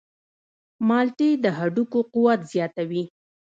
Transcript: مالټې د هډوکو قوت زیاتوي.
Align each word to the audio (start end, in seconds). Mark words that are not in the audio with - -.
مالټې 0.87 1.29
د 1.43 1.45
هډوکو 1.57 1.99
قوت 2.13 2.39
زیاتوي. 2.53 3.03